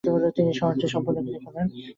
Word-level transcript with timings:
তিনি 0.37 0.51
শহরটি 0.59 0.85
সম্পূর্ণ 0.87 1.17
ঘিরে 1.25 1.39
ফেলেন। 1.45 1.65